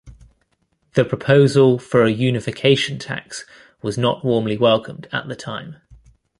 [0.95, 3.45] The proposal for a unification tax
[3.83, 5.75] was not warmly welcomed at the time.